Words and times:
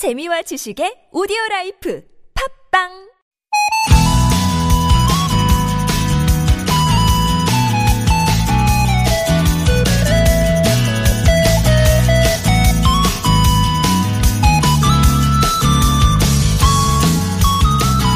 재미와 0.00 0.40
지식의 0.40 1.12
오디오 1.12 1.36
라이프 1.50 2.02
팟빵 2.72 2.88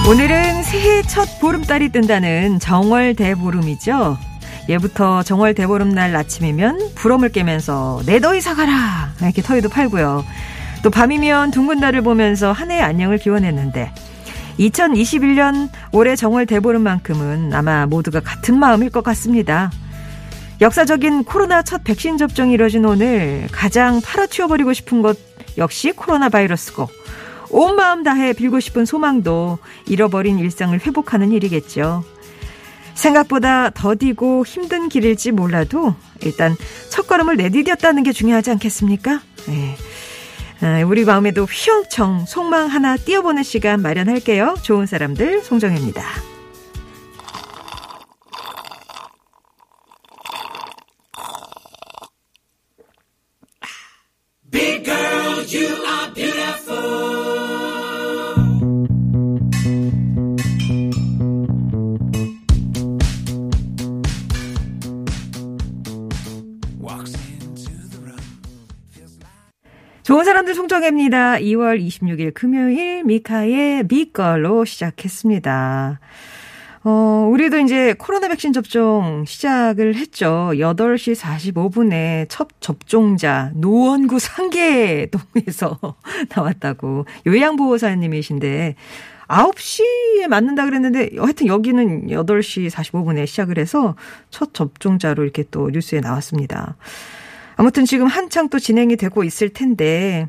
오늘은 0.09 0.62
새해 0.62 1.03
첫 1.03 1.29
보름달이 1.39 1.91
뜬다는 1.91 2.61
정월 2.61 3.14
대보름이죠. 3.14 4.16
예부터 4.71 5.23
정월 5.23 5.53
대보름날 5.53 6.16
아침이면 6.16 6.95
부럼을 6.95 7.29
깨면서 7.29 8.01
내 8.07 8.21
더위 8.21 8.41
사가라 8.41 9.12
이렇게 9.21 9.43
더위도 9.43 9.69
팔고요. 9.69 10.25
또 10.85 10.91
밤이면 10.91 11.51
둥근 11.51 11.80
달을 11.80 12.03
보면서 12.03 12.53
한 12.53 12.71
해의 12.71 12.82
안녕을 12.82 13.17
기원했는데 13.17 13.90
2021년 14.59 15.71
올해 15.93 16.14
정월 16.14 16.45
대보름 16.45 16.82
만큼은 16.82 17.54
아마 17.54 17.86
모두가 17.86 18.21
같은 18.21 18.59
마음일 18.59 18.90
것 18.90 19.03
같습니다. 19.03 19.73
역사적인 20.61 21.25
코로나 21.25 21.62
첫 21.62 21.85
백신 21.85 22.18
접종이 22.18 22.53
이뤄진 22.53 22.85
오늘 22.85 23.49
가장 23.50 24.03
팔아치워버리고 24.03 24.75
싶은 24.75 25.00
것 25.00 25.17
역시 25.57 25.93
코로나 25.93 26.29
바이러스고 26.29 26.87
온 27.48 27.76
마음 27.76 28.03
다해 28.03 28.35
빌고 28.35 28.61
싶은 28.61 28.85
소망도 28.85 29.57
잃어버린 29.87 30.39
일상을 30.39 30.79
회복하는 30.79 31.32
일이겠죠. 31.32 32.05
생각보다 32.92 33.70
더디고 33.70 34.45
힘든 34.45 34.91
길일지 34.91 35.33
몰라도 35.33 35.95
일단 36.20 36.55
첫 36.91 37.06
걸음을 37.06 37.39
내디뎠다는 37.39 38.05
게 38.05 38.12
중요하지 38.12 38.51
않겠습니까? 38.51 39.23
네. 39.47 39.77
우리 40.86 41.05
마음에도 41.05 41.44
휘영청 41.44 42.27
속망 42.27 42.69
하나 42.69 42.97
띄워보는 42.97 43.42
시간 43.42 43.81
마련할게요. 43.83 44.56
좋은 44.62 44.86
사람들 44.86 45.42
송정혜입니다. 45.42 46.03
좋은 70.05 70.23
사람들 70.23 70.55
송정혜입니다. 70.55 71.37
2월 71.37 71.83
26일 71.83 72.35
금요일 72.35 73.05
미카의 73.05 73.85
미걸로 73.89 74.67
시작했습니다. 74.67 75.99
어, 76.85 77.29
우리도 77.33 77.59
이제 77.61 77.95
코로나 77.95 78.29
백신 78.29 78.53
접종 78.53 79.25
시작을 79.27 79.95
했죠. 79.95 80.51
8시 80.53 81.17
45분에 81.17 82.27
첫 82.29 82.49
접종자 82.61 83.51
노원구 83.55 84.19
상계동에서 84.19 85.79
나왔다고 86.37 87.07
요양보호사님이신데 87.27 88.75
9시에 89.27 90.29
맞는다 90.29 90.67
그랬는데 90.67 91.13
하여튼 91.17 91.47
여기는 91.47 92.09
8시 92.09 92.69
45분에 92.69 93.27
시작을 93.27 93.57
해서 93.57 93.95
첫 94.29 94.53
접종자로 94.53 95.23
이렇게 95.23 95.45
또 95.51 95.71
뉴스에 95.71 96.01
나왔습니다. 96.01 96.77
아무튼 97.57 97.85
지금 97.85 98.07
한창 98.07 98.49
또 98.49 98.59
진행이 98.59 98.97
되고 98.97 99.23
있을 99.25 99.49
텐데, 99.51 100.29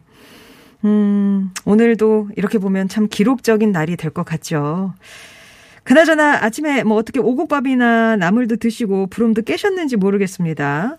음, 0.83 1.51
오늘도 1.65 2.29
이렇게 2.35 2.57
보면 2.59 2.87
참 2.87 3.07
기록적인 3.09 3.71
날이 3.71 3.95
될 3.97 4.11
것 4.11 4.23
같죠. 4.23 4.93
그나저나 5.83 6.43
아침에 6.43 6.83
뭐 6.83 6.97
어떻게 6.97 7.19
오곡밥이나 7.19 8.15
나물도 8.17 8.57
드시고 8.57 9.07
부름도 9.07 9.43
깨셨는지 9.43 9.97
모르겠습니다. 9.97 10.97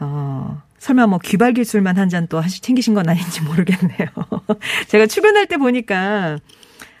어, 0.00 0.62
설마 0.78 1.06
뭐 1.06 1.18
귀발기술만 1.22 1.96
한 1.98 2.08
잔 2.08 2.26
또 2.28 2.42
챙기신 2.42 2.94
건 2.94 3.08
아닌지 3.08 3.42
모르겠네요. 3.42 4.08
제가 4.88 5.06
출근할 5.06 5.46
때 5.46 5.56
보니까 5.56 6.38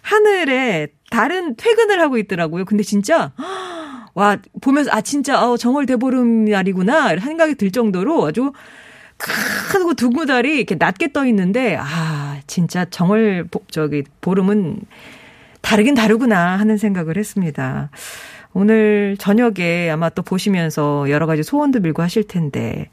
하늘에 0.02 0.88
다른 1.10 1.56
퇴근을 1.56 2.00
하고 2.00 2.18
있더라고요. 2.18 2.64
근데 2.66 2.82
진짜 2.82 3.32
와 4.14 4.38
보면서 4.60 4.90
아 4.92 5.00
진짜 5.00 5.44
어, 5.44 5.56
정월 5.56 5.86
대보름 5.86 6.44
날이구나 6.46 7.18
생각이 7.18 7.56
들 7.56 7.70
정도로 7.70 8.26
아주 8.26 8.52
크고 9.16 9.94
달이 10.26 10.56
이렇게 10.56 10.76
낮게 10.76 11.12
떠 11.12 11.26
있는데 11.26 11.76
아 11.80 12.40
진짜 12.46 12.84
정월 12.84 13.48
저기 13.70 14.04
보름은 14.20 14.80
다르긴 15.60 15.94
다르구나 15.94 16.58
하는 16.58 16.76
생각을 16.76 17.16
했습니다. 17.16 17.90
오늘 18.52 19.16
저녁에 19.18 19.90
아마 19.90 20.10
또 20.10 20.22
보시면서 20.22 21.10
여러 21.10 21.26
가지 21.26 21.42
소원도 21.42 21.80
밀고 21.80 22.02
하실 22.02 22.24
텐데 22.24 22.90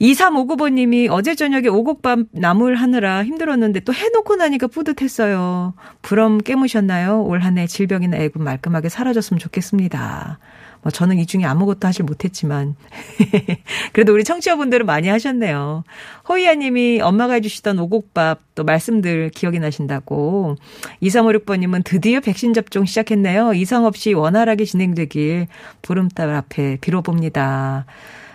2359번님이 0.00 1.08
어제 1.10 1.34
저녁에 1.34 1.66
오곡밥 1.68 2.20
나물 2.30 2.76
하느라 2.76 3.24
힘들었는데 3.24 3.80
또 3.80 3.92
해놓고 3.92 4.36
나니까 4.36 4.68
뿌듯했어요. 4.68 5.74
부럼 6.02 6.38
깨무셨나요? 6.38 7.24
올 7.24 7.40
한 7.40 7.58
해 7.58 7.66
질병이나 7.66 8.16
애군 8.18 8.44
말끔하게 8.44 8.88
사라졌으면 8.88 9.38
좋겠습니다. 9.40 10.38
뭐 10.82 10.92
저는 10.92 11.18
이 11.18 11.26
중에 11.26 11.44
아무것도 11.44 11.88
하질 11.88 12.04
못했지만 12.04 12.76
그래도 13.92 14.12
우리 14.14 14.22
청취자분들은 14.22 14.86
많이 14.86 15.08
하셨네요. 15.08 15.82
허이아 16.28 16.54
님이 16.54 17.00
엄마가 17.00 17.34
해주시던 17.34 17.80
오곡밥 17.80 18.40
또 18.54 18.62
말씀들 18.62 19.30
기억이 19.30 19.58
나신다고 19.58 20.54
2356번님은 21.02 21.82
드디어 21.84 22.20
백신 22.20 22.54
접종 22.54 22.84
시작했네요. 22.84 23.54
이상 23.54 23.84
없이 23.84 24.12
원활하게 24.12 24.64
진행되길 24.64 25.48
보름달 25.82 26.30
앞에 26.30 26.78
빌어봅니다. 26.80 27.86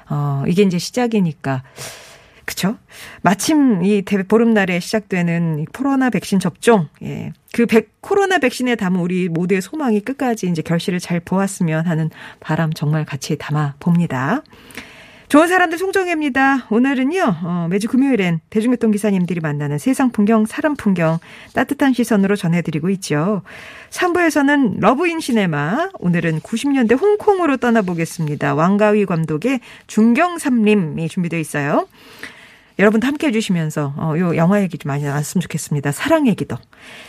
어, 0.10 0.44
이게 0.48 0.64
이제 0.64 0.78
시작이니까. 0.78 1.64
그쵸? 2.46 2.78
마침 3.22 3.84
이 3.84 4.02
보름날에 4.02 4.80
시작되는 4.80 5.66
코로나 5.74 6.10
백신 6.10 6.40
접종, 6.40 6.90
예. 7.02 7.32
그 7.54 7.66
백, 7.66 8.02
코로나 8.02 8.38
백신에 8.38 8.76
담은 8.76 9.00
우리 9.00 9.30
모두의 9.30 9.62
소망이 9.62 10.02
끝까지 10.02 10.50
이제 10.50 10.62
결실을 10.62 11.00
잘 11.00 11.20
보았으면 11.22 11.86
하는 11.86 12.10
바람 12.42 12.74
정말 12.74 13.06
같이 13.06 13.38
담아 13.38 13.76
봅니다. 13.80 14.44
좋은 15.34 15.48
사람들 15.48 15.80
송정혜입니다. 15.80 16.68
오늘은요, 16.70 17.38
어, 17.44 17.68
매주 17.68 17.88
금요일엔 17.88 18.42
대중교통 18.52 18.92
기사님들이 18.92 19.40
만나는 19.40 19.80
세상 19.80 20.12
풍경, 20.12 20.46
사람 20.46 20.76
풍경 20.76 21.18
따뜻한 21.56 21.94
시선으로 21.94 22.36
전해드리고 22.36 22.92
있죠. 22.92 23.42
3부에서는 23.90 24.76
러브인 24.80 25.20
시네마, 25.20 25.90
오늘은 25.98 26.42
90년대 26.42 27.02
홍콩으로 27.02 27.58
떠나보겠습니다. 27.58 28.54
왕가위 28.54 29.08
감독의 29.08 29.62
중경삼림이 29.88 31.10
준비되어 31.10 31.40
있어요. 31.40 31.88
여러분도 32.80 33.08
함께 33.08 33.28
해주시면서 33.28 33.94
어, 33.98 34.14
요 34.18 34.36
영화 34.36 34.62
얘기 34.62 34.78
좀 34.78 34.90
많이 34.90 35.04
나왔으면 35.04 35.42
좋겠습니다. 35.42 35.92
사랑 35.92 36.28
얘기도. 36.28 36.58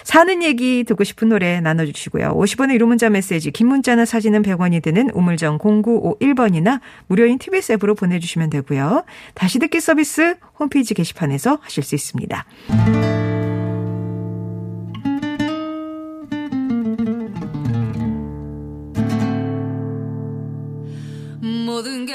사는 0.02 0.42
얘기 0.42 0.84
듣고 0.84 1.04
싶은 1.04 1.28
노래 1.28 1.60
나눠주시고요. 1.60 2.34
50원의 2.36 2.74
유료 2.74 2.86
문자 2.86 3.08
메시지 3.08 3.50
긴 3.50 3.68
문자나 3.68 4.04
사진은 4.04 4.42
100원이 4.42 4.82
드는 4.82 5.10
우물정 5.10 5.58
0951번이나 5.58 6.80
무료인 7.06 7.38
TBS 7.38 7.72
앱으로 7.72 7.94
보내주시면 7.94 8.50
되고요. 8.50 9.04
다시 9.34 9.58
듣기 9.58 9.80
서비스 9.80 10.36
홈페이지 10.58 10.94
게시판에서 10.94 11.58
하실 11.62 11.82
수 11.82 11.94
있습니다. 11.94 12.44
모든 21.66 22.06
게 22.06 22.14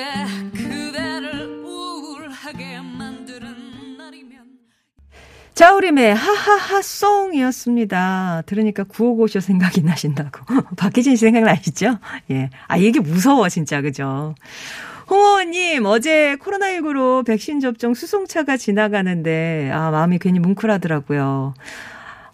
자우림의 5.60 6.16
하하하 6.16 6.82
송이었습니다. 6.82 8.44
들으니까 8.46 8.86
구호고쇼 8.86 9.42
생각이 9.42 9.82
나신다고. 9.82 10.46
박희진 10.78 11.18
씨 11.18 11.26
생각나시죠? 11.26 11.98
예. 12.32 12.50
아, 12.70 12.78
이게 12.78 13.02
무서워, 13.02 13.50
진짜, 13.50 13.82
그죠? 13.82 14.36
홍호원님, 15.10 15.86
어제 15.86 16.38
코로나19로 16.38 17.26
백신 17.26 17.60
접종 17.60 17.94
수송차가 17.94 18.56
지나가는데, 18.56 19.70
아, 19.74 19.92
마음이 19.92 20.20
괜히 20.20 20.40
뭉클하더라고요. 20.40 21.56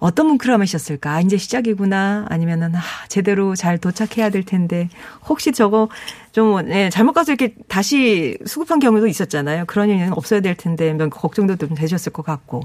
어떤 0.06 0.28
뭉클함이셨을까? 0.28 1.14
아, 1.14 1.22
이제 1.22 1.36
시작이구나. 1.36 2.28
아니면은, 2.30 2.76
아, 2.76 2.80
제대로 3.08 3.56
잘 3.56 3.80
도착해야 3.80 4.30
될 4.30 4.44
텐데, 4.44 4.88
혹시 5.28 5.52
저거 5.52 5.90
좀, 6.32 6.70
예, 6.72 6.92
잘못 6.92 7.14
가서 7.14 7.32
이렇게 7.32 7.56
다시 7.68 8.38
수급한 8.46 8.78
경우도 8.78 9.08
있었잖아요. 9.08 9.66
그런 9.66 9.90
일은 9.90 10.14
없어야 10.14 10.42
될 10.42 10.54
텐데, 10.54 10.94
몇 10.94 11.10
걱정도 11.10 11.56
좀 11.56 11.74
되셨을 11.74 12.14
것 12.14 12.24
같고. 12.24 12.62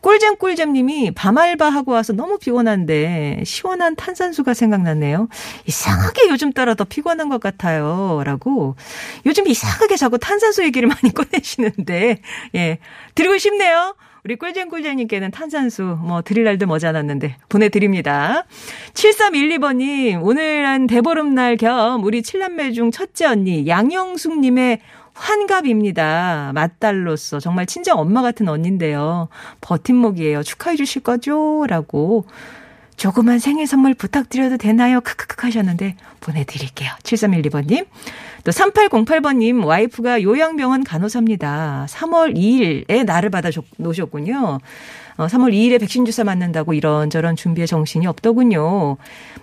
꿀잼 0.00 0.36
꿀잼 0.36 0.74
님이 0.74 1.10
밤 1.10 1.38
알바 1.38 1.68
하고 1.70 1.90
와서 1.90 2.12
너무 2.12 2.38
피곤한데, 2.38 3.42
시원한 3.44 3.96
탄산수가 3.96 4.54
생각났네요. 4.54 5.28
이상하게 5.66 6.28
요즘 6.30 6.52
따라 6.52 6.74
더 6.74 6.84
피곤한 6.84 7.28
것 7.30 7.40
같아요. 7.40 8.22
라고. 8.24 8.76
요즘 9.24 9.48
이상하게 9.48 9.96
자꾸 9.96 10.18
탄산수 10.18 10.62
얘기를 10.62 10.88
많이 10.88 11.10
꺼내시는데, 11.12 12.20
예, 12.54 12.78
드리고 13.16 13.38
싶네요. 13.38 13.96
우리 14.26 14.34
꿀잼꿀잼님께는 14.34 15.30
탄산수 15.30 15.98
뭐 16.02 16.20
드릴 16.20 16.42
날도 16.42 16.66
머지않았는데 16.66 17.36
보내드립니다. 17.48 18.44
7312번님 18.92 20.20
오늘은 20.20 20.88
대보름날 20.88 21.56
겸 21.56 22.02
우리 22.02 22.24
칠남매 22.24 22.72
중 22.72 22.90
첫째 22.90 23.26
언니 23.26 23.68
양영숙님의 23.68 24.80
환갑입니다. 25.14 26.50
맏딸로서 26.56 27.38
정말 27.38 27.66
친정 27.66 28.00
엄마 28.00 28.20
같은 28.20 28.48
언니인데요. 28.48 29.28
버팀목이에요. 29.60 30.42
축하해 30.42 30.74
주실 30.74 31.04
거죠? 31.04 31.64
라고 31.68 32.26
조그만 32.96 33.38
생일 33.38 33.68
선물 33.68 33.94
부탁드려도 33.94 34.56
되나요? 34.56 35.00
크크크 35.02 35.36
하셨는데 35.46 35.94
보내드릴게요. 36.18 36.90
7312번님. 37.04 37.86
또 38.46 38.52
3808번님 38.52 39.64
와이프가 39.64 40.22
요양병원 40.22 40.84
간호사입니다. 40.84 41.86
3월 41.90 42.36
2일에 42.36 43.04
나를 43.04 43.28
받아 43.28 43.50
놓으셨군요. 43.76 44.60
어, 45.16 45.26
3월 45.26 45.52
2일에 45.52 45.80
백신 45.80 46.04
주사 46.04 46.22
맞는다고 46.22 46.72
이런저런 46.72 47.34
준비에 47.34 47.66
정신이 47.66 48.06
없더군요. 48.06 48.98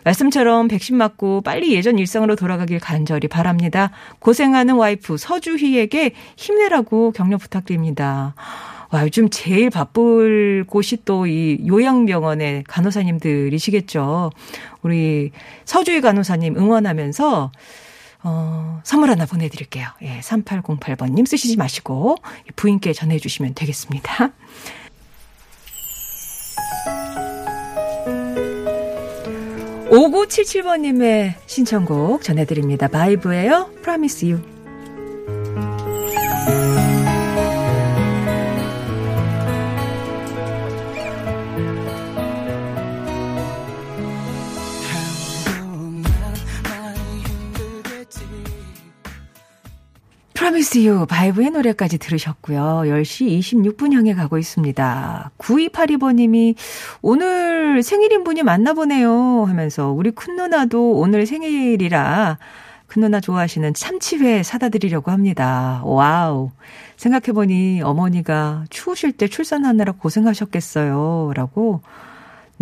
말씀처럼 0.06 0.70
백신 0.70 0.96
맞고 0.96 1.42
빨리 1.42 1.74
예전 1.74 2.00
일상으로 2.00 2.38
돌아가길 2.38 2.80
간절히 2.80 3.28
바랍니다. 3.28 3.92
고생하는 4.20 4.76
와이프 4.76 5.18
서주희에게 5.18 6.14
힘내라고 6.38 7.12
격려 7.12 7.38
부탁드립니다. 7.38 8.36
와, 8.90 9.04
요즘 9.04 9.30
제일 9.30 9.70
바쁠 9.70 10.64
곳이 10.66 11.04
또 11.04 11.26
이 11.28 11.58
요양병원의 11.68 12.64
간호사님들이시겠죠. 12.70 14.30
우리 14.82 15.32
서주희 15.66 16.00
간호사님 16.00 16.56
응원하면서 16.56 17.52
어, 18.24 18.82
선물 18.84 19.10
하나 19.10 19.26
보내드릴게요. 19.26 19.88
예, 20.02 20.20
3808번님 20.22 21.28
쓰시지 21.28 21.58
마시고 21.58 22.16
부인께 22.56 22.94
전해주시면 22.94 23.54
되겠습니다. 23.54 24.32
5977번님의 29.94 31.36
신청곡 31.46 32.24
전해드립니다. 32.24 32.88
바이브예요. 32.88 33.70
Promise 33.84 34.32
You. 34.32 34.53
Promise 50.74 50.80
U 50.80 51.06
바이브의 51.06 51.52
노래까지 51.52 52.00
들으셨고요. 52.00 52.84
10시 52.86 53.40
26분 53.40 53.94
향해 53.94 54.16
가고 54.16 54.40
있습니다. 54.40 55.32
9282번님이 55.38 56.56
오늘 57.02 57.84
생일인 57.84 58.24
분이 58.24 58.42
맞나 58.42 58.74
보네요 58.74 59.46
하면서 59.46 59.92
우리 59.92 60.10
큰 60.10 60.36
누나도 60.36 60.94
오늘 60.94 61.28
생일이라 61.28 62.40
큰 62.88 63.02
누나 63.02 63.20
좋아하시는 63.20 63.74
참치회 63.76 64.42
사다 64.42 64.70
드리려고 64.70 65.12
합니다. 65.12 65.82
Wow. 65.86 66.50
생각해보니 66.98 67.82
어머니가 67.84 68.66
추우실 68.72 69.12
때 69.14 69.28
출산하느라 69.28 69.94
고생하셨겠어요. 69.94 71.34
라고 71.36 71.82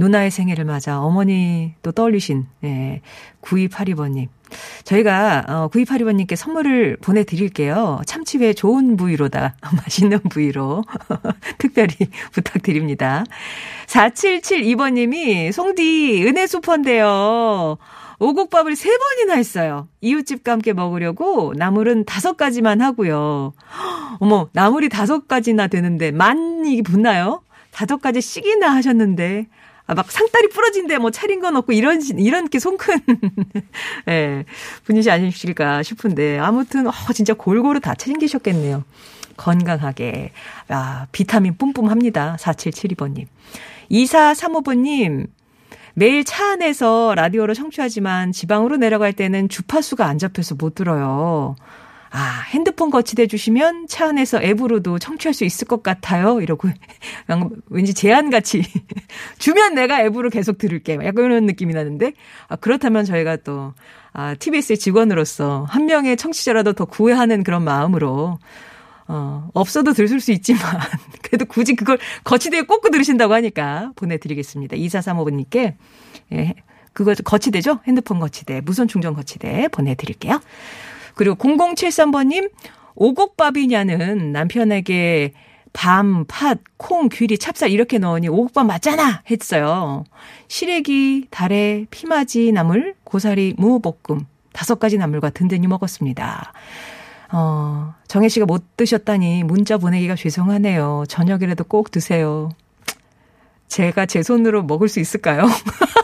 누나의 0.02 0.32
생일을 0.32 0.66
맞아 0.66 1.00
어머니 1.00 1.76
또 1.84 1.92
떠올리신, 1.92 2.48
예, 2.64 3.02
9282번님. 3.42 4.30
저희가 4.84 5.46
어 5.48 5.70
9282번님께 5.72 6.36
선물을 6.36 6.98
보내드릴게요. 6.98 8.02
참치회 8.08 8.54
좋은 8.54 8.98
부위로다. 8.98 9.56
맛있는 9.78 10.20
부위로 10.22 10.84
특별히 11.60 11.96
부탁드립니다. 12.34 13.24
4772번님이 13.86 15.52
송디 15.52 16.26
은혜 16.26 16.48
수퍼인데요. 16.48 17.78
오곡밥을 18.18 18.76
세 18.76 18.90
번이나 18.98 19.36
했어요. 19.36 19.88
이웃집과 20.02 20.52
함께 20.52 20.74
먹으려고 20.74 21.54
나물은 21.56 22.06
다섯 22.06 22.38
가지만 22.38 22.82
하고요. 22.82 23.54
어머, 24.20 24.50
나물이 24.54 24.90
다섯 24.90 25.28
가지나 25.28 25.68
되는데 25.68 26.10
만이 26.12 26.82
붙나요? 26.82 27.44
다섯 27.72 28.02
가지씩이나 28.02 28.74
하셨는데 28.76 29.48
아, 29.50 29.61
막 29.96 30.12
상다리 30.12 30.50
부러진데 30.50 30.98
뭐 30.98 31.12
차린 31.12 31.40
건 31.40 31.56
없고 31.56 31.74
이런 31.74 32.02
이런 32.18 32.48
게 32.50 32.60
손큰 32.60 33.00
예, 34.10 34.46
분이시 34.86 35.10
아니실까 35.12 35.84
싶은데 35.84 36.40
아무튼 36.40 36.88
어, 36.88 36.92
진짜 37.14 37.34
골고루 37.34 37.80
다 37.80 37.96
챙기셨겠네요. 37.96 38.84
건강하게 39.38 40.32
아, 40.70 41.08
비타민 41.12 41.58
뿜뿜합니다. 41.58 42.38
4772번님. 42.40 43.26
2435번님 43.90 45.28
매일 45.94 46.24
차 46.24 46.54
안에서 46.54 47.14
라디오로 47.16 47.54
청취하지만 47.54 48.32
지방으로 48.32 48.78
내려갈 48.78 49.14
때는 49.14 49.50
주파수가 49.50 50.06
안 50.06 50.18
잡혀서 50.18 50.56
못 50.56 50.76
들어요. 50.76 51.56
아, 52.14 52.44
핸드폰 52.50 52.90
거치대 52.90 53.28
주시면 53.28 53.88
차 53.88 54.08
안에서 54.10 54.42
앱으로도 54.44 55.00
청취할 55.00 55.34
수 55.34 55.46
있을 55.46 55.66
것 55.66 55.82
같아요. 55.82 56.42
이러고 56.42 56.68
왠지 57.70 57.94
제안같이 57.94 58.64
주면 59.40 59.76
내가 59.76 60.02
앱으로 60.02 60.30
계속 60.30 60.58
들을게. 60.58 60.96
약간 61.04 61.26
이런 61.26 61.46
느낌이 61.46 61.74
나는데 61.74 62.14
아, 62.50 62.58
그렇다면 62.58 63.06
저희가 63.06 63.38
또 63.38 63.74
아, 64.12 64.36
TBS의 64.36 64.78
직원으로서 64.78 65.66
한 65.70 65.86
명의 65.86 66.18
청취자라도 66.18 66.74
더 66.74 66.84
구애하는 66.84 67.44
그런 67.44 67.64
마음으로 67.64 68.40
어, 69.08 69.50
없어도 69.54 69.92
들을 69.92 70.22
수 70.22 70.32
있지만, 70.32 70.62
그래도 71.22 71.44
굳이 71.44 71.76
그걸 71.76 71.98
거치대에 72.24 72.62
꽂고 72.62 72.92
들으신다고 72.92 73.34
하니까 73.34 73.92
보내드리겠습니다. 73.98 74.78
2435번님께, 74.78 75.76
예, 76.32 76.56
그거 76.94 77.14
거치대죠? 77.22 77.80
핸드폰 77.86 78.20
거치대, 78.20 78.62
무선 78.62 78.88
충전 78.88 79.14
거치대 79.14 79.68
보내드릴게요. 79.70 80.40
그리고 81.16 81.36
0073번님, 81.36 82.52
오곡밥이냐는 82.96 84.32
남편에게 84.32 85.34
밤, 85.74 86.26
팥, 86.28 86.60
콩, 86.78 87.10
귀리, 87.10 87.38
찹쌀 87.38 87.72
이렇게 87.72 87.98
넣으니 87.98 88.28
오곡밥 88.28 88.66
맞잖아! 88.66 89.24
했어요. 89.32 90.04
시래기, 90.48 91.28
달래, 91.32 91.86
피마지 91.90 92.52
나물, 92.52 92.96
고사리, 93.04 93.56
무 93.58 93.80
볶음, 93.80 94.26
다섯 94.52 94.80
가지 94.80 94.98
나물과 94.98 95.30
든든히 95.30 95.68
먹었습니다. 95.68 96.54
어, 97.32 97.94
정혜 98.08 98.28
씨가 98.28 98.46
못 98.46 98.76
드셨다니 98.76 99.44
문자 99.44 99.78
보내기가 99.78 100.16
죄송하네요. 100.16 101.06
저녁이라도 101.08 101.64
꼭 101.64 101.92
드세요. 101.92 102.50
제가 103.70 104.06
제 104.06 104.22
손으로 104.22 104.64
먹을 104.64 104.90
수 104.90 105.00
있을까요? 105.00 105.44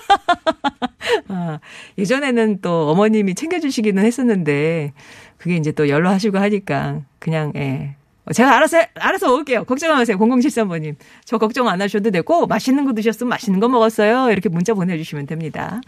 아, 1.38 1.60
예전에는 1.98 2.62
또 2.62 2.90
어머님이 2.90 3.36
챙겨주시기는 3.36 4.04
했었는데, 4.04 4.94
그게 5.38 5.56
이제 5.56 5.72
또 5.72 5.88
연로하시고 5.88 6.38
하니까, 6.38 7.02
그냥, 7.20 7.54
예. 7.56 7.96
제가 8.34 8.58
알아서, 8.58 8.80
알아서 8.96 9.28
먹을게요. 9.28 9.64
걱정 9.66 9.96
마세요. 9.96 10.18
0073번님. 10.18 10.96
저 11.24 11.38
걱정 11.38 11.70
안 11.70 11.82
하셔도 11.82 12.12
되고, 12.12 12.48
맛있는 12.48 12.86
거 12.86 12.94
드셨으면 12.94 13.30
맛있는 13.30 13.60
거 13.60 13.70
먹었어요. 13.70 14.32
이렇게 14.32 14.50
문자 14.50 14.74
보내주시면 14.74 15.28
됩니다. 15.28 15.80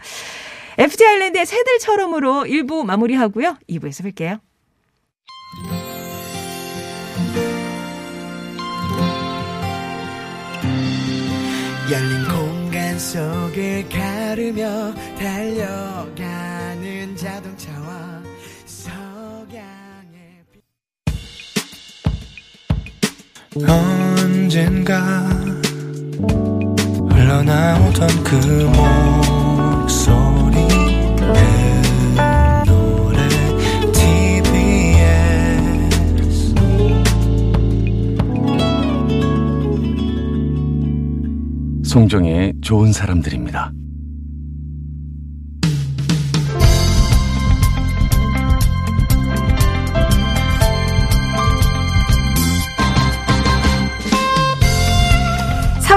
FT 0.78 1.04
아일랜드의 1.04 1.44
새들처럼으로 1.44 2.44
1부 2.44 2.84
마무리하고요. 2.84 3.56
2부에서 3.68 4.04
뵐게요. 4.04 4.40
열린 11.90 12.28
공간 12.28 12.49
속을 13.00 13.88
가르며 13.88 14.94
달려가는 15.18 17.16
자동차와 17.16 18.22
석양의 18.66 20.44
언젠가 23.66 25.00
흘러나오던 27.10 28.08
그목 28.22 29.39
송정의 41.90 42.52
좋은 42.62 42.92
사람들입니다. 42.92 43.72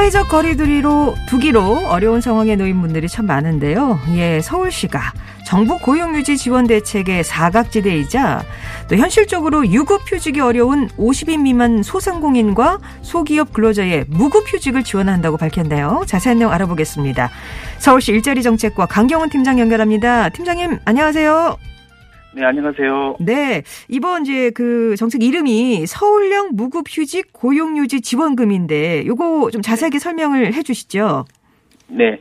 사회적 0.04 0.28
거리두기로 0.28 1.16
두기로 1.30 1.88
어려운 1.88 2.20
상황에 2.20 2.58
놓인 2.58 2.82
분들이 2.82 3.08
참 3.08 3.26
많은데요. 3.26 4.02
예, 4.16 4.42
서울시가 4.42 5.00
정부 5.46 5.78
고용유지 5.78 6.36
지원 6.36 6.68
대책의 6.68 7.24
사각지대이자 7.24 8.44
또 8.90 8.98
현실적으로 8.98 9.66
유급휴직이 9.66 10.42
어려운 10.42 10.90
50인 10.98 11.44
미만 11.44 11.84
소상공인과 11.84 12.80
소기업 13.02 13.54
근로자의 13.54 14.04
무급휴직을 14.10 14.84
지원한다고 14.84 15.38
밝혔네요. 15.38 16.04
자세한 16.06 16.40
내용 16.40 16.52
알아보겠습니다. 16.52 17.30
서울시 17.78 18.12
일자리 18.12 18.44
정책과 18.44 18.88
강경훈 18.88 19.30
팀장 19.30 19.58
연결합니다. 19.58 20.28
팀장님 20.28 20.80
안녕하세요. 20.84 21.73
네, 22.36 22.44
안녕하세요. 22.46 23.18
네, 23.20 23.62
이번 23.90 24.24
이제 24.24 24.50
그 24.56 24.96
정책 24.96 25.22
이름이 25.22 25.86
서울형 25.86 26.50
무급휴직 26.54 27.32
고용유지 27.32 28.02
지원금인데 28.02 29.06
요거 29.06 29.52
좀 29.52 29.62
자세하게 29.62 30.00
설명을 30.00 30.54
해 30.54 30.64
주시죠. 30.64 31.26
네, 31.88 32.18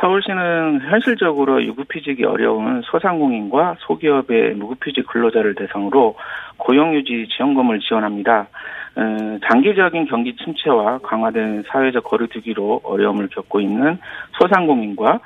서울시는 0.00 0.80
현실적으로 0.90 1.64
유급휴직이 1.64 2.24
어려운 2.24 2.82
소상공인과 2.84 3.76
소기업의 3.86 4.54
무급휴직 4.56 5.06
근로자를 5.06 5.54
대상으로 5.54 6.16
고용유지 6.58 7.28
지원금을 7.34 7.80
지원합니다. 7.80 8.48
어, 8.96 9.38
장기적인 9.50 10.06
경기 10.06 10.36
침체와 10.36 10.98
강화된 10.98 11.64
사회적 11.68 12.04
거리두기로 12.04 12.82
어려움을 12.84 13.28
겪고 13.28 13.60
있는 13.60 13.98
소상공인과 14.38 15.20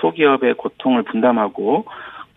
소기업의 0.00 0.54
고통을 0.54 1.02
분담하고 1.02 1.86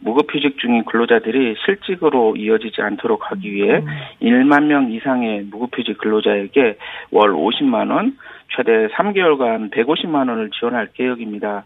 무급휴직 0.04 0.58
중인 0.60 0.86
근로자들이 0.86 1.56
실직으로 1.66 2.36
이어지지 2.36 2.82
않도록 2.82 3.32
하기 3.32 3.52
위해 3.52 3.78
음. 3.78 3.86
1만 4.22 4.66
명 4.66 4.92
이상의 4.92 5.44
무급휴직 5.50 5.98
근로자에게 5.98 6.78
월 7.12 7.32
50만 7.32 7.92
원, 7.92 8.18
최대 8.56 8.88
3개월간 8.90 9.72
150만 9.72 10.30
원을 10.30 10.52
지원할 10.52 10.90
계획입니다. 10.94 11.64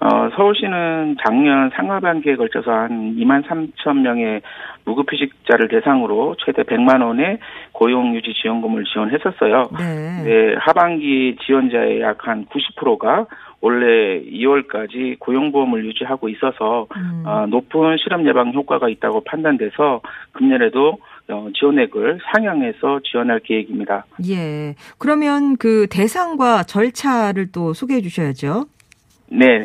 어, 0.00 0.28
서울시는 0.36 1.16
작년 1.24 1.70
상하반기에 1.70 2.34
걸쳐서 2.36 2.70
한 2.70 3.14
2만 3.16 3.46
3천 3.46 4.00
명의 4.00 4.42
무급휴직자를 4.84 5.68
대상으로 5.68 6.34
최대 6.44 6.62
100만 6.62 7.02
원의 7.02 7.38
고용유지 7.72 8.34
지원금을 8.42 8.84
지원했었어요. 8.84 9.70
네. 9.78 10.22
네 10.24 10.54
하반기 10.58 11.36
지원자의 11.46 12.00
약 12.00 12.26
한 12.26 12.46
90%가 12.46 13.26
올해 13.64 14.20
2월까지 14.20 15.18
고용보험을 15.20 15.86
유지하고 15.86 16.28
있어서 16.28 16.86
음. 16.96 17.22
어, 17.24 17.46
높은 17.46 17.96
실업 17.96 18.26
예방 18.26 18.52
효과가 18.52 18.90
있다고 18.90 19.22
판단돼서 19.24 20.02
금년에도 20.32 20.98
어, 21.30 21.48
지원액을 21.54 22.20
상향해서 22.30 23.00
지원할 23.04 23.40
계획입니다. 23.40 24.04
예. 24.28 24.74
그러면 24.98 25.56
그 25.56 25.86
대상과 25.90 26.64
절차를 26.64 27.52
또 27.52 27.72
소개해 27.72 28.02
주셔야죠. 28.02 28.66
네. 29.30 29.64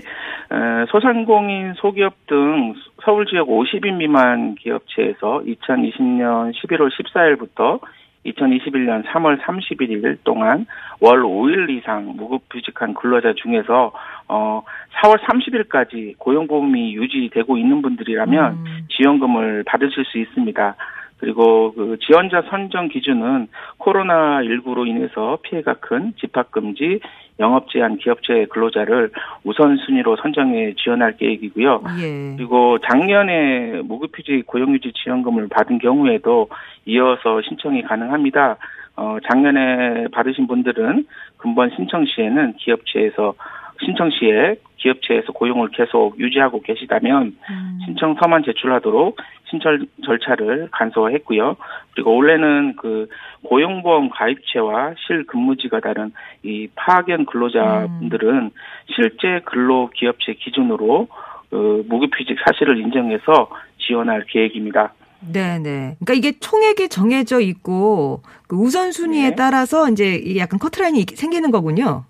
어, 0.49 0.85
소상공인 0.89 1.73
소기업 1.75 2.25
등 2.25 2.75
서울 3.03 3.25
지역 3.25 3.49
50인 3.49 3.97
미만 3.97 4.55
기업체에서 4.55 5.41
2020년 5.45 6.53
11월 6.53 6.89
14일부터 6.89 7.81
2021년 8.25 9.05
3월 9.05 9.39
31일 9.41 10.17
동안 10.23 10.65
월 10.99 11.21
5일 11.23 11.69
이상 11.69 12.13
무급휴직한 12.15 12.93
근로자 12.93 13.33
중에서 13.33 13.93
어 14.27 14.63
4월 15.01 15.19
30일까지 15.19 16.17
고용보험이 16.17 16.95
유지되고 16.95 17.57
있는 17.57 17.81
분들이라면 17.81 18.51
음. 18.53 18.87
지원금을 18.89 19.63
받으실 19.65 20.05
수 20.05 20.17
있습니다. 20.17 20.75
그리고 21.19 21.73
그 21.73 21.97
지원자 21.99 22.43
선정 22.49 22.87
기준은 22.87 23.47
코로나 23.77 24.41
19로 24.41 24.87
인해서 24.87 25.37
피해가 25.43 25.75
큰 25.75 26.13
집합 26.17 26.49
금지, 26.51 26.99
영업 27.39 27.69
제한 27.69 27.97
기업체 27.97 28.45
근로자를 28.49 29.11
우선순위로 29.43 30.17
선정해 30.17 30.73
지원할 30.75 31.15
계획이고요. 31.17 31.83
예. 32.01 32.35
그리고 32.35 32.77
작년에 32.79 33.81
무급휴직 33.83 34.45
고용유지 34.45 34.91
지원금을 34.93 35.47
받은 35.47 35.79
경우에도 35.79 36.49
이어서 36.85 37.41
신청이 37.41 37.83
가능합니다. 37.83 38.57
어, 38.97 39.17
작년에 39.29 40.07
받으신 40.11 40.47
분들은 40.47 41.05
근본 41.37 41.71
신청 41.75 42.05
시에는 42.05 42.55
기업체에서 42.57 43.33
신청 43.83 44.09
시에 44.11 44.55
기업체에서 44.77 45.31
고용을 45.33 45.69
계속 45.69 46.19
유지하고 46.19 46.61
계시다면 46.61 47.37
음. 47.49 47.79
신청서만 47.85 48.43
제출하도록 48.43 49.17
신청 49.49 49.85
절차를 50.05 50.69
간소화했고요. 50.71 51.55
그리고 51.93 52.15
올해는 52.15 52.75
그 52.77 53.07
고용보험 53.43 54.09
가입체와 54.09 54.93
실근무지가 55.07 55.79
다른 55.79 56.11
이 56.43 56.67
파견 56.75 57.25
근로자분들은 57.25 58.29
음. 58.29 58.49
실제 58.87 59.41
근로 59.45 59.89
기업체 59.93 60.33
기준으로 60.33 61.07
그 61.49 61.83
무급휴직 61.87 62.37
사실을 62.45 62.77
인정해서 62.79 63.49
지원할 63.79 64.25
계획입니다. 64.27 64.93
네네. 65.21 65.97
그러니까 65.99 66.13
이게 66.13 66.39
총액이 66.39 66.89
정해져 66.89 67.41
있고 67.41 68.21
그 68.47 68.55
우선순위에 68.55 69.31
네. 69.31 69.35
따라서 69.35 69.89
이제 69.89 70.37
약간 70.37 70.59
커트라인이 70.59 71.05
생기는 71.15 71.51
거군요. 71.51 72.05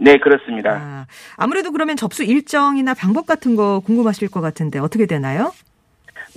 네, 0.00 0.18
그렇습니다. 0.18 1.06
아, 1.36 1.46
무래도 1.46 1.72
그러면 1.72 1.96
접수 1.96 2.24
일정이나 2.24 2.94
방법 2.94 3.26
같은 3.26 3.56
거 3.56 3.80
궁금하실 3.80 4.30
것 4.30 4.40
같은데 4.40 4.78
어떻게 4.78 5.06
되나요? 5.06 5.52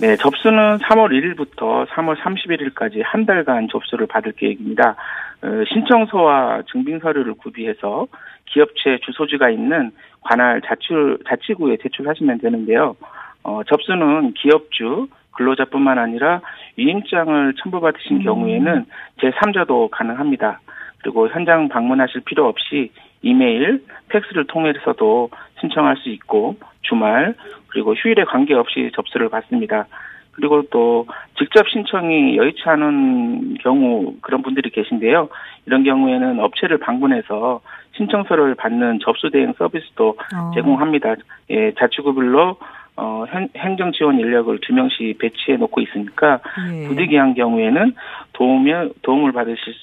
네, 0.00 0.16
접수는 0.16 0.78
3월 0.78 1.10
1일부터 1.10 1.86
3월 1.88 2.16
31일까지 2.16 3.02
한 3.04 3.26
달간 3.26 3.68
접수를 3.70 4.06
받을 4.06 4.32
계획입니다. 4.32 4.96
어, 5.42 5.64
신청서와 5.72 6.62
증빙 6.70 6.98
서류를 6.98 7.34
구비해서 7.34 8.06
기업체 8.46 8.98
주소지가 9.04 9.50
있는 9.50 9.92
관할 10.20 10.60
자치, 10.66 10.88
자치구에 11.28 11.76
제출하시면 11.82 12.38
되는데요. 12.38 12.96
어, 13.44 13.62
접수는 13.64 14.32
기업주, 14.34 15.08
근로자뿐만 15.32 15.98
아니라 15.98 16.40
위임장을 16.76 17.54
첨부받으신 17.62 18.16
음. 18.18 18.22
경우에는 18.22 18.86
제3자도 19.20 19.90
가능합니다. 19.90 20.60
그리고 21.02 21.28
현장 21.28 21.68
방문하실 21.68 22.22
필요 22.22 22.48
없이 22.48 22.90
이메일, 23.24 23.82
팩스를 24.08 24.46
통해서도 24.46 25.30
신청할 25.60 25.96
수 25.96 26.10
있고 26.10 26.56
주말 26.82 27.34
그리고 27.68 27.94
휴일에 27.94 28.24
관계없이 28.24 28.90
접수를 28.94 29.28
받습니다. 29.30 29.86
그리고 30.32 30.62
또 30.70 31.06
직접 31.38 31.68
신청이 31.68 32.36
여의치 32.36 32.62
않은 32.64 33.58
경우 33.60 34.14
그런 34.20 34.42
분들이 34.42 34.70
계신데요. 34.70 35.28
이런 35.66 35.84
경우에는 35.84 36.40
업체를 36.40 36.78
방문해서 36.78 37.60
신청서를 37.96 38.56
받는 38.56 38.98
접수 39.00 39.30
대행 39.30 39.52
서비스도 39.56 40.16
어. 40.34 40.50
제공합니다. 40.54 41.14
예, 41.50 41.72
자치구별로 41.78 42.56
어, 42.96 43.24
행정 43.56 43.92
지원 43.92 44.18
인력을 44.20 44.56
두 44.60 44.72
명씩 44.72 45.18
배치해 45.18 45.56
놓고 45.56 45.80
있으니까 45.80 46.40
예. 46.72 46.88
부득이한 46.88 47.34
경우에는 47.34 47.94
도움을 48.32 48.92
도움을 49.02 49.32
받으실 49.32 49.74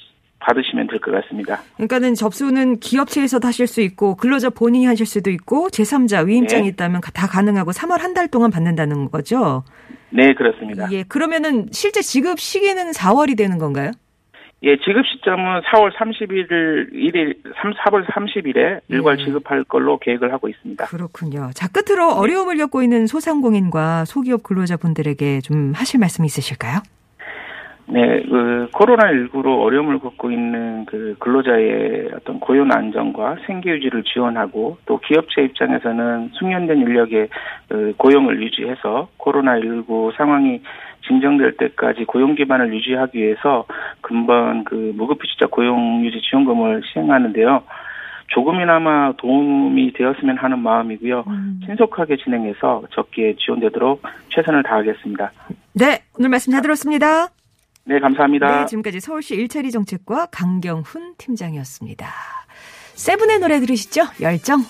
받으시면 0.42 0.88
될 0.88 1.00
것 1.00 1.12
같습니다. 1.12 1.62
그러니까는 1.76 2.16
접수는 2.16 2.80
기업체에서 2.80 3.40
하실 3.42 3.68
수 3.68 3.82
있고 3.82 4.16
근로자 4.16 4.50
본인이 4.50 4.86
하실 4.86 5.06
수도 5.06 5.30
있고 5.32 5.70
제3자 5.70 6.26
위임장이 6.28 6.64
네. 6.64 6.68
있다면 6.70 7.02
다 7.14 7.28
가능하고 7.28 7.72
3월 7.72 8.00
한 8.00 8.12
달 8.14 8.28
동안 8.28 8.52
받는다는 8.52 9.10
거죠. 9.10 9.64
네, 10.10 10.34
그렇습니다. 10.34 10.92
예, 10.92 11.04
그러면은 11.04 11.68
실제 11.72 12.02
지급 12.02 12.40
시기는 12.40 12.92
4월이 12.92 13.38
되는 13.38 13.58
건가요? 13.58 13.92
예, 14.64 14.76
지급 14.78 15.04
시점은 15.08 15.62
4월 15.62 15.92
31일 15.96 16.92
1일 16.94 17.36
3 17.62 17.72
4월 17.74 18.06
30일에 18.06 18.82
일괄 18.90 19.18
예. 19.20 19.24
지급할 19.26 19.64
걸로 19.64 19.98
계획을 19.98 20.32
하고 20.34 20.50
있습니다. 20.50 20.86
그렇군요. 20.86 21.50
자, 21.56 21.68
끝으로 21.68 22.12
어려움을 22.12 22.58
겪고 22.58 22.84
있는 22.84 23.08
소상공인과 23.08 24.06
소기업 24.06 24.44
근로자분들에게 24.44 25.40
좀 25.42 25.72
하실 25.74 26.00
말씀 26.00 26.26
있으실까요? 26.26 26.80
네, 27.88 28.24
그 28.24 28.70
코로나19로 28.72 29.62
어려움을 29.64 30.00
겪고 30.00 30.32
있는 30.32 30.86
그 30.86 31.16
근로자의 31.20 32.12
어떤 32.16 32.40
고용 32.40 32.72
안정과 32.72 33.38
생계 33.46 33.72
유지를 33.72 34.04
지원하고 34.04 34.78
또 34.86 35.00
기업체 35.00 35.44
입장에서는 35.44 36.30
숙련된 36.34 36.78
인력의 36.78 37.30
그 37.68 37.94
고용을 37.98 38.42
유지해서 38.42 39.10
코로나19 39.18 40.16
상황이 40.16 40.62
진정될 41.08 41.58
때까지 41.58 42.06
고용 42.06 42.36
기반을 42.36 42.74
유지하기 42.74 43.18
위해서 43.18 43.66
근본 44.02 44.64
그 44.64 44.94
무급휴직자 44.96 45.48
고용 45.48 46.06
유지 46.06 46.22
지원금을 46.22 46.82
시행하는데요. 46.94 47.64
조금이나마 48.28 49.12
도움이 49.18 49.92
되었으면 49.94 50.38
하는 50.38 50.60
마음이고요. 50.60 51.26
음. 51.28 51.60
신속하게 51.66 52.18
진행해서 52.18 52.84
적기에 52.92 53.36
지원되도록 53.36 54.02
최선을 54.30 54.64
다하겠습니다. 54.64 55.32
네, 55.74 56.04
오늘 56.18 56.30
말씀 56.30 56.52
잘 56.52 56.62
들었습니다. 56.62 57.41
네, 57.86 58.00
감사합니다. 58.00 58.62
네, 58.62 58.66
지금까지 58.68 59.00
서울시 59.00 59.36
일처리 59.36 59.72
정책과 59.72 60.28
강경훈 60.28 61.16
팀장이었습니다. 61.18 62.08
세븐의 62.96 63.40
노래 63.40 63.60
들으시죠? 63.60 64.04
열정. 64.22 64.64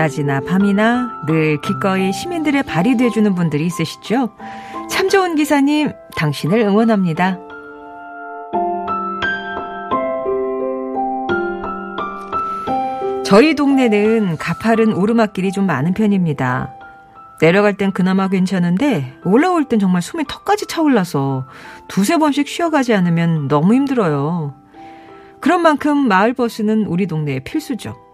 낮이나 0.00 0.40
밤이나 0.40 1.10
늘 1.26 1.60
기꺼이 1.60 2.10
시민들의 2.10 2.62
발이 2.62 2.96
돼주는 2.96 3.34
분들이 3.34 3.66
있으시죠? 3.66 4.30
참 4.88 5.10
좋은 5.10 5.34
기사님, 5.34 5.92
당신을 6.16 6.58
응원합니다. 6.60 7.38
저희 13.26 13.54
동네는 13.54 14.38
가파른 14.38 14.94
오르막길이 14.94 15.52
좀 15.52 15.66
많은 15.66 15.92
편입니다. 15.92 16.72
내려갈 17.38 17.76
땐 17.76 17.92
그나마 17.92 18.28
괜찮은데 18.28 19.18
올라올 19.24 19.66
땐 19.66 19.78
정말 19.78 20.00
숨이 20.00 20.24
턱까지 20.26 20.66
차올라서 20.66 21.46
두세 21.88 22.16
번씩 22.16 22.48
쉬어가지 22.48 22.94
않으면 22.94 23.48
너무 23.48 23.74
힘들어요. 23.74 24.54
그런 25.40 25.60
만큼 25.60 26.08
마을버스는 26.08 26.86
우리 26.86 27.06
동네의 27.06 27.40
필수죠. 27.44 28.09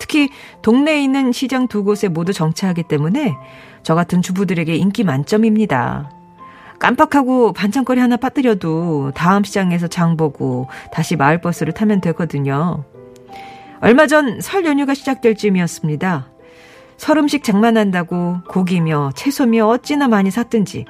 특히 0.00 0.30
동네에 0.62 1.00
있는 1.00 1.30
시장 1.30 1.68
두 1.68 1.84
곳에 1.84 2.08
모두 2.08 2.32
정차하기 2.32 2.84
때문에 2.84 3.36
저 3.84 3.94
같은 3.94 4.22
주부들에게 4.22 4.74
인기 4.74 5.04
만점입니다. 5.04 6.10
깜빡하고 6.80 7.52
반찬거리 7.52 8.00
하나 8.00 8.16
빠뜨려도 8.16 9.12
다음 9.14 9.44
시장에서 9.44 9.86
장 9.86 10.16
보고 10.16 10.66
다시 10.90 11.14
마을버스를 11.14 11.74
타면 11.74 12.00
되거든요. 12.00 12.84
얼마 13.80 14.06
전 14.06 14.40
설 14.40 14.64
연휴가 14.64 14.94
시작될 14.94 15.36
쯤이었습니다. 15.36 16.28
설 16.96 17.18
음식 17.18 17.44
장만한다고 17.44 18.38
고기며 18.48 19.12
채소며 19.14 19.66
어찌나 19.66 20.08
많이 20.08 20.30
샀든지 20.30 20.84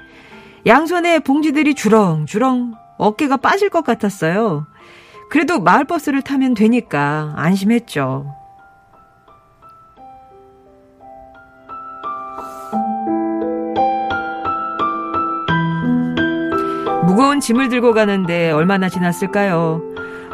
양손에 0.66 1.20
봉지들이 1.20 1.74
주렁주렁 1.74 2.74
어깨가 2.98 3.38
빠질 3.38 3.70
것 3.70 3.84
같았어요. 3.84 4.66
그래도 5.30 5.60
마을버스를 5.60 6.22
타면 6.22 6.54
되니까 6.54 7.32
안심했죠. 7.36 8.39
무거운 17.20 17.38
짐을 17.38 17.68
들고 17.68 17.92
가는데 17.92 18.50
얼마나 18.50 18.88
지났을까요? 18.88 19.82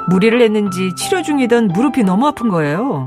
무리를 0.09 0.41
했는지 0.41 0.95
치료 0.95 1.21
중이던 1.21 1.67
무릎이 1.75 2.05
너무 2.05 2.29
아픈 2.29 2.49
거예요. 2.49 3.07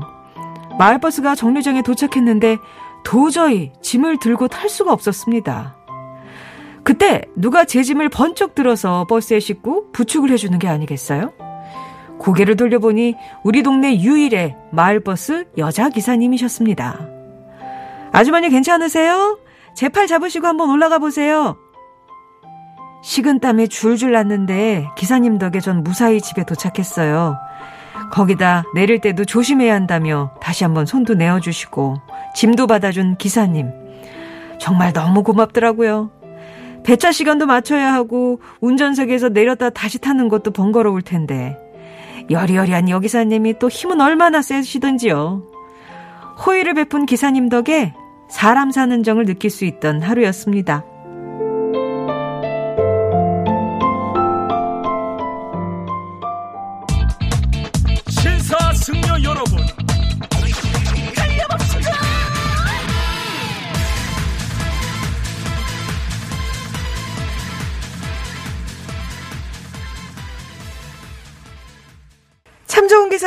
마을버스가 0.78 1.34
정류장에 1.34 1.80
도착했는데 1.80 2.58
도저히 3.04 3.72
짐을 3.80 4.18
들고 4.18 4.48
탈 4.48 4.68
수가 4.68 4.92
없었습니다. 4.92 5.76
그때 6.84 7.22
누가 7.34 7.64
제 7.64 7.82
짐을 7.82 8.10
번쩍 8.10 8.54
들어서 8.54 9.06
버스에 9.08 9.40
싣고 9.40 9.92
부축을 9.92 10.30
해주는 10.30 10.58
게 10.58 10.68
아니겠어요? 10.68 11.32
고개를 12.18 12.56
돌려보니 12.56 13.14
우리 13.44 13.62
동네 13.62 13.98
유일의 13.98 14.56
마을버스 14.72 15.52
여자 15.56 15.88
기사님이셨습니다. 15.88 17.08
아주머니 18.12 18.50
괜찮으세요? 18.50 19.38
제 19.74 19.88
팔 19.88 20.06
잡으시고 20.06 20.46
한번 20.46 20.68
올라가 20.68 20.98
보세요. 20.98 21.56
식은땀이 23.02 23.68
줄줄 23.68 24.12
났는데 24.12 24.88
기사님 24.96 25.38
덕에 25.38 25.60
전 25.60 25.82
무사히 25.82 26.20
집에 26.20 26.44
도착했어요. 26.44 27.36
거기다 28.10 28.64
내릴 28.74 29.00
때도 29.00 29.24
조심해야 29.24 29.74
한다며 29.74 30.32
다시 30.40 30.64
한번 30.64 30.84
손도 30.86 31.14
내어주시고 31.14 31.96
짐도 32.34 32.66
받아준 32.66 33.16
기사님. 33.16 33.70
정말 34.58 34.92
너무 34.92 35.22
고맙더라고요. 35.22 36.10
배차 36.84 37.12
시간도 37.12 37.46
맞춰야 37.46 37.92
하고 37.92 38.40
운전석에서 38.60 39.30
내렸다 39.30 39.70
다시 39.70 39.98
타는 39.98 40.28
것도 40.28 40.50
번거로울 40.50 41.02
텐데 41.02 41.56
여리여리한 42.30 42.88
여기사님이 42.88 43.58
또 43.58 43.68
힘은 43.68 44.00
얼마나 44.00 44.40
세시던지요. 44.42 45.42
호의를 46.46 46.74
베푼 46.74 47.06
기사님 47.06 47.48
덕에 47.48 47.94
사람 48.28 48.70
사는 48.70 49.02
정을 49.02 49.26
느낄 49.26 49.50
수 49.50 49.64
있던 49.64 50.00
하루였습니다. 50.02 50.84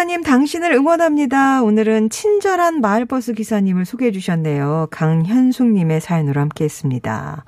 기사님 0.03 0.21
당신을 0.21 0.73
응원합니다. 0.73 1.63
오늘은 1.63 2.09
친절한 2.09 2.81
마을버스 2.81 3.35
기사님을 3.35 3.85
소개해 3.85 4.11
주셨네요. 4.11 4.89
강현숙님의 4.91 6.01
사연으로 6.01 6.41
함께 6.41 6.65
했습니다. 6.65 7.45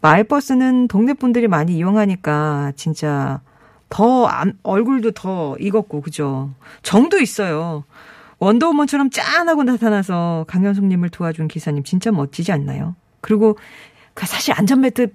마을버스는 0.00 0.88
동네 0.88 1.12
분들이 1.12 1.48
많이 1.48 1.76
이용하니까 1.76 2.72
진짜 2.76 3.42
더 3.90 4.26
얼굴도 4.62 5.10
더 5.10 5.54
익었고 5.60 6.00
그죠. 6.00 6.54
정도 6.82 7.18
있어요. 7.20 7.84
원더우먼처럼 8.38 9.10
짠하고 9.10 9.62
나타나서 9.62 10.46
강현숙님을 10.48 11.10
도와준 11.10 11.46
기사님 11.46 11.84
진짜 11.84 12.10
멋지지 12.10 12.52
않나요? 12.52 12.96
그리고 13.20 13.58
그 14.14 14.26
사실 14.26 14.54
안전벨트 14.56 15.12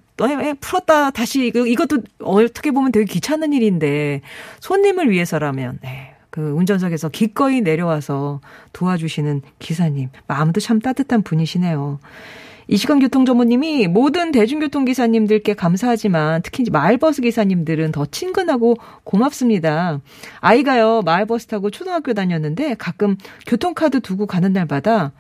풀었다 0.62 1.10
다시 1.10 1.48
이것도 1.48 2.04
어떻게 2.22 2.70
보면 2.70 2.92
되게 2.92 3.06
귀찮은 3.06 3.52
일인데 3.54 4.22
손님을 4.60 5.10
위해서라면 5.10 5.80
네. 5.82 6.14
그 6.38 6.52
운전석에서 6.52 7.10
기꺼이 7.10 7.62
내려와서 7.62 8.42
도와주시는 8.72 9.42
기사님 9.58 10.10
마음도 10.28 10.60
참 10.60 10.80
따뜻한 10.80 11.24
분이시네요. 11.24 11.98
이시간 12.68 13.00
교통전무님이 13.00 13.88
모든 13.88 14.32
대중교통 14.32 14.86
기사님들께 14.86 15.56
감사하지만 15.56 16.44
특히 16.44 16.62
이제 16.62 16.70
마을버스 16.70 17.24
기사님들은 17.24 17.92
더 17.92 18.06
친근하고 18.06 18.76
고맙습니다. 19.04 20.00
아이가요 20.40 21.02
마을버스 21.02 21.48
타고 21.48 21.72
초등학교 21.72 22.14
다녔는데 22.14 22.76
가끔 22.76 23.18
교통카드 23.48 24.02
두고 24.02 24.28
가는 24.28 24.54
날마다 24.54 25.14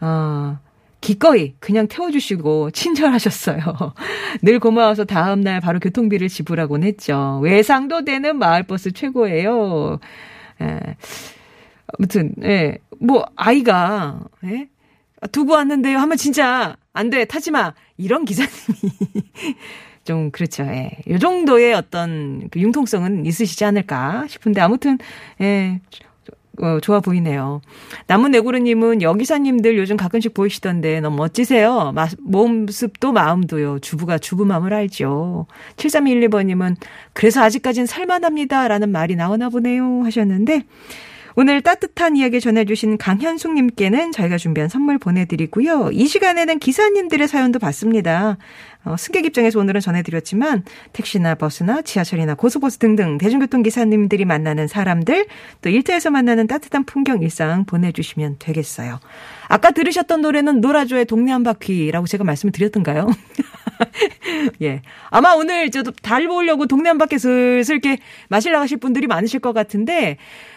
아 0.00 0.58
기꺼이 1.00 1.54
그냥 1.58 1.88
태워주시고 1.88 2.72
친절하셨어요. 2.72 3.94
늘 4.42 4.60
고마워서 4.60 5.06
다음날 5.06 5.62
바로 5.62 5.80
교통비를 5.80 6.28
지불하곤 6.28 6.82
했죠. 6.82 7.40
외상도 7.42 8.04
되는 8.04 8.38
마을버스 8.38 8.92
최고예요. 8.92 10.00
예. 10.62 10.96
아무튼, 11.98 12.34
예. 12.42 12.78
뭐, 13.00 13.26
아이가, 13.36 14.20
예? 14.44 14.68
두고 15.32 15.52
왔는데요 15.52 15.98
하면 15.98 16.16
진짜 16.16 16.76
안 16.92 17.10
돼, 17.10 17.24
타지 17.24 17.50
마. 17.50 17.74
이런 17.96 18.24
기사님이 18.24 18.52
좀 20.04 20.30
그렇죠. 20.30 20.64
예. 20.64 20.90
요 21.08 21.18
정도의 21.18 21.74
어떤 21.74 22.48
그 22.50 22.60
융통성은 22.60 23.26
있으시지 23.26 23.64
않을까 23.64 24.26
싶은데 24.28 24.60
아무튼 24.60 24.98
예. 25.40 25.80
어, 26.62 26.78
좋아 26.80 27.00
보이네요. 27.00 27.60
남은 28.06 28.30
내구르님은 28.32 29.02
여기사님들 29.02 29.78
요즘 29.78 29.96
가끔씩 29.96 30.34
보이시던데 30.34 31.00
너무 31.00 31.16
멋지세요. 31.16 31.92
마, 31.94 32.06
몸습도 32.18 33.12
마음도요. 33.12 33.78
주부가 33.80 34.18
주부 34.18 34.44
마음을 34.44 34.72
알죠. 34.72 35.46
7312번님은 35.76 36.76
그래서 37.12 37.42
아직까진 37.42 37.86
살만합니다. 37.86 38.68
라는 38.68 38.90
말이 38.90 39.16
나오나 39.16 39.48
보네요. 39.48 40.02
하셨는데 40.04 40.64
오늘 41.36 41.60
따뜻한 41.60 42.16
이야기 42.16 42.40
전해주신 42.40 42.98
강현숙님께는 42.98 44.12
저희가 44.12 44.36
준비한 44.36 44.68
선물 44.68 44.98
보내드리고요. 44.98 45.90
이 45.92 46.06
시간에는 46.06 46.58
기사님들의 46.58 47.28
사연도 47.28 47.58
받습니다. 47.58 48.36
어, 48.84 48.96
승객 48.96 49.26
입장에서 49.26 49.58
오늘은 49.60 49.80
전해드렸지만 49.80 50.64
택시나 50.92 51.34
버스나 51.34 51.82
지하철이나 51.82 52.34
고속버스 52.34 52.78
등등 52.78 53.18
대중교통 53.18 53.62
기사님들이 53.62 54.24
만나는 54.24 54.68
사람들 54.68 55.26
또 55.60 55.68
일터에서 55.68 56.10
만나는 56.10 56.46
따뜻한 56.46 56.84
풍경 56.84 57.22
일상 57.22 57.64
보내주시면 57.66 58.36
되겠어요. 58.38 58.98
아까 59.48 59.70
들으셨던 59.70 60.22
노래는 60.22 60.60
노라조의 60.60 61.04
동네 61.04 61.32
한 61.32 61.42
바퀴라고 61.42 62.06
제가 62.06 62.24
말씀을 62.24 62.52
드렸던가요? 62.52 63.08
예. 64.62 64.82
아마 65.10 65.32
오늘 65.32 65.70
저도 65.70 65.92
달 66.02 66.26
보려고 66.28 66.66
동네 66.66 66.88
한 66.88 66.98
바퀴 66.98 67.18
슬슬 67.18 67.76
이렇게 67.76 67.98
마실 68.28 68.52
나가실 68.52 68.78
분들이 68.78 69.06
많으실 69.06 69.40
것 69.40 69.52
같은데 69.52 70.16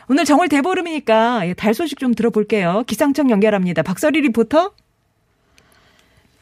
오늘 0.09 0.25
정월 0.25 0.49
대보름이니까 0.49 1.47
예, 1.47 1.53
달 1.53 1.73
소식 1.73 1.99
좀 1.99 2.13
들어볼게요. 2.13 2.83
기상청 2.87 3.29
연결합니다. 3.29 3.83
박서리 3.83 4.21
리포터. 4.21 4.71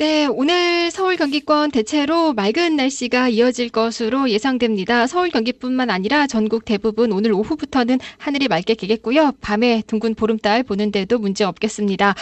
네, 0.02 0.26
오늘 0.26 0.90
서울 0.90 1.16
경기권 1.16 1.70
대체로 1.70 2.34
맑은 2.34 2.76
날씨가 2.76 3.30
이어질 3.30 3.70
것으로 3.70 4.32
예상됩니다. 4.32 5.06
서울 5.06 5.30
경기뿐만 5.30 5.92
아니라 5.92 6.26
전국 6.26 6.66
대부분 6.66 7.12
오늘 7.12 7.32
오후부터는 7.34 8.00
하늘이 8.18 8.48
맑게 8.48 8.74
개겠고요. 8.74 9.34
밤에 9.42 9.84
둥근 9.86 10.16
보름달 10.16 10.64
보는데도 10.64 11.20
문제 11.20 11.44
없겠습니다. 11.44 12.16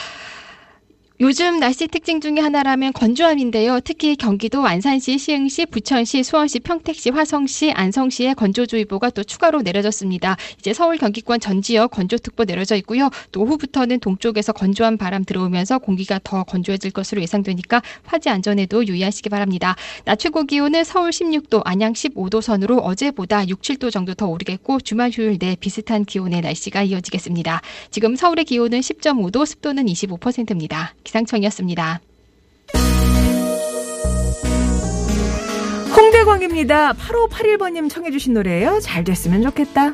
요즘 1.22 1.60
날씨 1.60 1.90
특징 1.90 2.22
중에 2.22 2.40
하나라면 2.40 2.94
건조함인데요. 2.94 3.82
특히 3.82 4.16
경기도 4.16 4.66
안산시, 4.66 5.18
시흥시, 5.18 5.66
부천시, 5.66 6.24
수원시, 6.24 6.62
평택시, 6.62 7.10
화성시, 7.10 7.74
안성시에 7.74 8.36
건조주의보가 8.36 9.10
또 9.10 9.26
추가로 9.26 9.62
내려졌습니다. 9.62 10.38
이제 10.60 10.74
서울 10.74 10.98
경기권 10.98 11.42
전 11.42 11.62
지역 11.62 11.92
건조특보 11.92 12.46
내려져 12.46 12.78
있고요. 12.78 13.10
또 13.34 13.42
오후부터는 13.42 14.00
동쪽에서 14.00 14.54
건조한 14.54 14.98
바람 14.98 15.26
들어오면서 15.26 15.80
공기가 15.80 16.22
더 16.24 16.44
건조해질 16.46 16.92
것으로 16.92 17.22
예상되니까 17.22 17.82
화재 18.06 18.30
안전에도 18.30 18.88
유의하시기 18.88 19.28
바랍니다. 19.28 19.76
낮 20.06 20.20
최고 20.20 20.46
기온은 20.46 20.86
서울 20.86 21.10
16도, 21.10 21.64
안양 21.66 21.92
15도 21.94 22.42
선으로 22.42 22.78
어제보다 22.78 23.46
6, 23.46 23.62
7도 23.62 23.92
정도 23.92 24.14
더 24.14 24.26
오르겠고 24.28 24.80
주말 24.80 25.12
휴일 25.12 25.38
내 25.38 25.58
비슷한 25.60 26.06
기온의 26.06 26.40
날씨가 26.40 26.84
이어지겠습니다. 26.84 27.62
지금 27.92 28.16
서울의 28.16 28.46
기온은 28.46 28.80
10.5도, 28.80 29.46
습도는 29.46 29.86
25%입니다. 29.88 30.94
기상청이었습니다. 31.10 32.02
홍대광입니다. 35.96 36.94
8581번님 36.94 37.90
청해주신 37.90 38.34
노래예요. 38.34 38.80
잘 38.80 39.04
됐으면 39.04 39.42
좋겠다. 39.42 39.94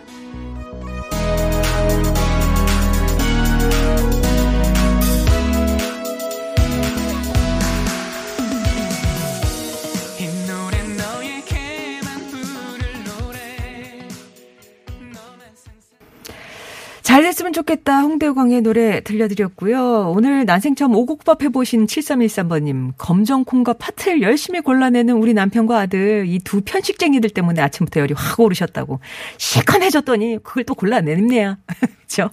좋겠다. 17.55 18.01
홍대광의 18.01 18.61
노래 18.61 18.99
들려드렸고요. 19.01 20.11
오늘 20.13 20.43
난생 20.45 20.75
처음 20.75 20.93
오곡밥 20.93 21.41
해보신 21.41 21.85
7313번님. 21.85 22.91
검정콩과 22.97 23.73
파트를 23.73 24.21
열심히 24.21 24.59
골라내는 24.59 25.15
우리 25.15 25.33
남편과 25.33 25.79
아들. 25.79 26.25
이 26.27 26.39
두 26.39 26.61
편식쟁이들 26.61 27.29
때문에 27.29 27.61
아침부터 27.61 28.01
열이 28.01 28.13
확 28.15 28.39
오르셨다고. 28.39 28.99
시커해졌더니 29.37 30.39
그걸 30.43 30.65
또 30.65 30.75
골라내네요. 30.75 31.57
그죠? 32.05 32.29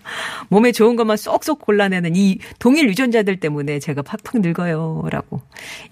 몸에 0.49 0.71
좋은 0.73 0.97
것만 0.97 1.17
쏙쏙 1.17 1.61
골라내는 1.61 2.15
이 2.15 2.39
동일 2.59 2.89
유전자들 2.89 3.41
때문에 3.41 3.79
제가 3.79 4.03
팍팍 4.03 4.43
늙어요. 4.43 5.05
라고. 5.11 5.41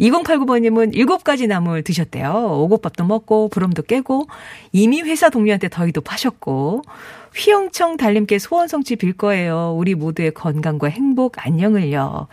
2089번님은 0.01 0.95
7가지 0.95 1.47
나물 1.47 1.83
드셨대요. 1.83 2.59
오곡밥도 2.61 3.05
먹고, 3.05 3.49
부름도 3.49 3.83
깨고, 3.83 4.27
이미 4.73 5.01
회사 5.01 5.31
동료한테 5.31 5.69
더위도 5.69 6.03
파셨고, 6.03 6.83
휘영청 7.35 7.97
달님께 7.97 8.39
소원 8.39 8.69
성취 8.69 8.97
빌 8.97 9.13
거예요. 9.13 9.75
우리 9.77 9.95
모두의 9.95 10.33
건강과 10.33 10.89
행복, 10.89 11.45
안녕을요. 11.47 12.27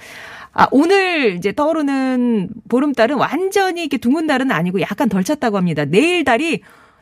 아, 0.54 0.68
오늘 0.72 1.36
이제 1.36 1.52
떠오르는 1.52 2.50
보름달은 2.68 3.18
완전히 3.18 3.82
이렇게 3.82 3.98
둥근 3.98 4.26
달은 4.28 4.52
아니고 4.52 4.82
약간 4.82 5.08
덜 5.10 5.24
찼다고 5.24 5.58
합니다. 5.58 5.86
내일 5.86 6.24
달이 6.24 6.62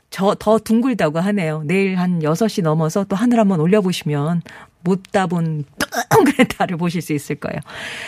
저 0.10 0.36
더 0.40 0.60
둥글다고 0.60 1.20
하네요. 1.20 1.64
내일 1.66 1.98
한 1.98 2.20
6시 2.20 2.62
넘어서 2.62 3.04
또 3.06 3.16
하늘 3.16 3.40
한번 3.40 3.60
올려보시면 3.60 4.42
못다 4.82 5.28
본 5.28 5.66
동그란 6.10 6.48
달을 6.58 6.78
보실 6.78 7.02
수 7.02 7.12
있을 7.14 7.36
거예요. 7.36 7.60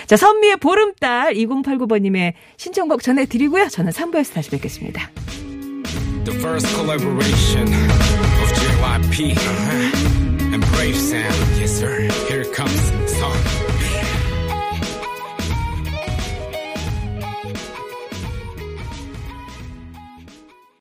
자, 0.05 0.15
선미의 0.15 0.57
보름달 0.57 1.33
2089번님의 1.33 2.33
신청곡 2.57 3.01
전해드리고요. 3.01 3.67
저는 3.69 3.91
3부에서 3.91 4.33
다시 4.35 4.49
뵙겠습니다. 4.51 5.09
R.I.P. 8.97 9.31
Uh-huh. 9.33 10.53
And 10.53 10.65
brave 10.73 10.97
sound, 10.97 11.59
yes 11.59 11.71
sir. 11.71 11.99
Here 12.27 12.41
it 12.41 12.51
comes 12.53 12.86